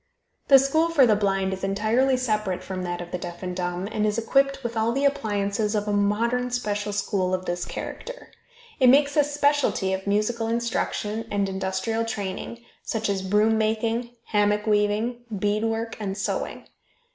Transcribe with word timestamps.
The 0.47 0.57
school 0.57 0.89
for 0.89 1.05
the 1.05 1.15
blind 1.15 1.53
is 1.53 1.63
entirely 1.63 2.17
separate 2.17 2.63
from 2.63 2.81
that 2.81 3.01
of 3.01 3.11
the 3.11 3.19
deaf 3.19 3.43
and 3.43 3.55
dumb, 3.55 3.87
and 3.91 4.03
is 4.03 4.17
equipped 4.17 4.63
with 4.63 4.75
all 4.75 4.91
the 4.93 5.05
appliances 5.05 5.75
of 5.75 5.87
a 5.87 5.93
modern 5.93 6.49
special 6.49 6.91
school 6.91 7.35
of 7.35 7.45
this 7.45 7.65
character. 7.65 8.31
It 8.79 8.87
makes 8.87 9.15
a 9.15 9.23
specialty 9.23 9.93
of 9.93 10.07
musical 10.07 10.47
instruction 10.47 11.27
and 11.29 11.47
industrial 11.47 12.03
training, 12.03 12.65
such 12.81 13.09
as 13.09 13.21
broom 13.21 13.59
making, 13.59 14.09
hammock 14.25 14.65
weaving, 14.65 15.19
bead 15.37 15.65
work 15.65 15.97
and 15.99 16.17
sewing. 16.17 16.67